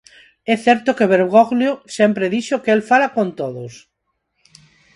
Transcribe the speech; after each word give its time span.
É 0.53 0.55
certo 0.65 0.95
que 0.97 1.09
Bergoglio 1.13 1.73
sempre 1.97 2.31
dixo 2.35 2.61
que 2.63 2.71
el 2.75 2.81
fala 2.89 3.07
con 3.15 3.27
todos. 3.39 3.73